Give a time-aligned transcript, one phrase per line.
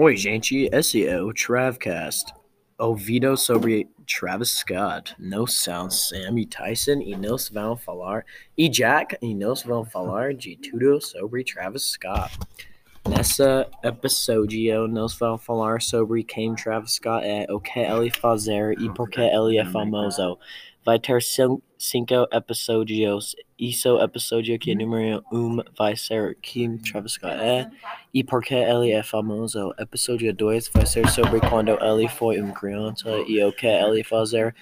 [0.00, 2.32] Oi, gente, SEO, Travcast.
[2.78, 5.12] Ouvido sobre Travis Scott.
[5.18, 8.24] No somos Sam e Tyson e nós vamos falar,
[8.56, 12.38] e Jack, e nós vamos falar de tudo sobre Travis Scott.
[13.08, 18.88] Nessa episódio, nós vamos falar sobre quem Travis Scott é, o que ele fazer e
[18.94, 20.38] por que ele é famoso.
[20.84, 21.20] Vai ter
[22.32, 23.36] episódios.
[23.58, 27.70] Isso episódio que número um vai ser quem Travis Scott é
[28.12, 29.72] e por que ele é famoso.
[29.78, 34.54] Episódio 2 vai ser sobre quando ele foi um criança e o que ele fazer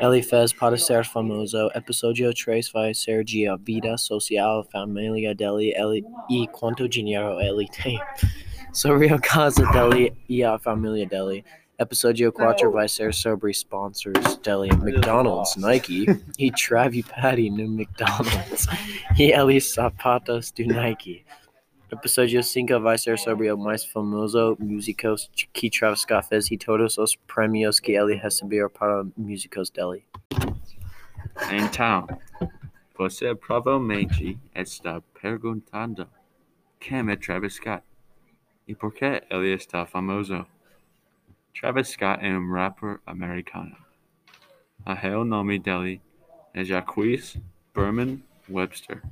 [0.00, 1.70] ele fez para ser famoso.
[1.74, 7.66] Episódio 3 vai ser de a vida social, família dele ele, e quanto dinheiro ele
[7.68, 7.98] tem.
[8.72, 11.42] Sobre a casa dele e a família dele.
[11.80, 16.06] Episódio 4 vai ser sobre sponsors dele, McDonald's, Nike
[16.36, 18.66] e Travi Patty new McDonald's
[19.16, 21.24] e ele sapatos do Nike.
[21.92, 26.98] Episódio 5 vai ser sobre o mais famoso músicos que Travis Scott fez e todos
[26.98, 30.02] os prêmios que ele recebeu para músicos dele.
[31.52, 32.08] Então,
[32.96, 36.08] você provavelmente está perguntando
[36.80, 37.84] quem é Travis Scott
[38.66, 40.44] e por que ele está famoso.
[41.60, 43.76] Travis Scott um rapper americano.
[44.86, 46.00] O real nome dele
[46.54, 47.36] é Jacques
[47.74, 49.02] Bermon Webster,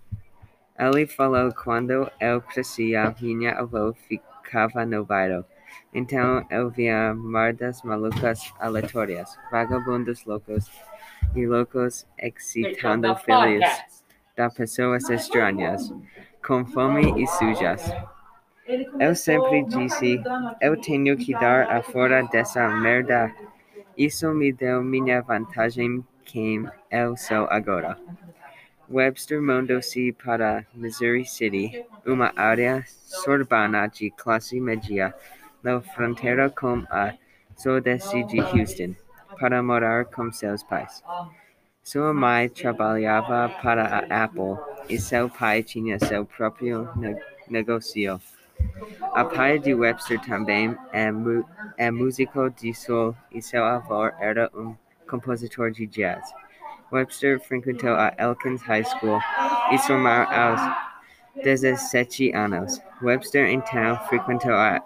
[0.77, 5.45] Ele falou quando eu crescia, minha avó ficava no bairro.
[5.93, 10.71] Então eu via merdas malucas aleatórias, vagabundos loucos
[11.35, 13.65] e loucos excitando filhos
[14.35, 15.93] da pessoas estranhas,
[16.45, 17.93] com fome e sujas.
[18.99, 20.21] Eu sempre disse,
[20.61, 23.31] eu tenho que dar a fora dessa merda.
[23.97, 27.97] Isso me deu minha vantagem quem eu sou agora.
[28.89, 35.13] Webster mudou-se para Missouri City, uma área suburbana de classe média,
[35.63, 37.13] na Frontera com a
[37.55, 38.93] sudeste de Houston,
[39.39, 41.03] para morar com seus pais.
[41.81, 44.57] Sua mãe trabalhava para a Apple
[44.89, 46.89] e seu pai tinha seu próprio
[47.49, 48.21] negócio.
[49.13, 51.09] A pai de Webster também é,
[51.77, 54.75] é músico de soul e seu avô era um
[55.09, 56.23] compositor de jazz.
[56.91, 59.19] Webster frequentou a Elkins High School
[59.71, 60.61] e formou aos
[61.41, 62.81] 17 anos.
[63.01, 64.81] Webster então frequentou a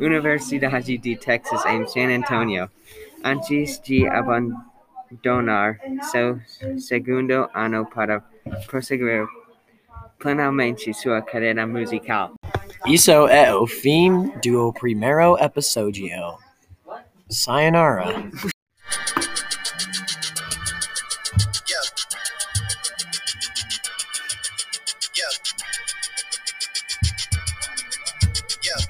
[0.00, 2.70] Universidade de Texas em San Antonio,
[3.24, 5.78] antes de abandonar
[6.10, 6.40] seu
[6.78, 8.22] segundo ano para
[8.66, 9.26] prosseguir
[10.18, 12.32] plenamente sua carreira musical.
[12.86, 16.08] Isso é o fim do primeiro episódio.
[17.28, 18.30] Sayonara.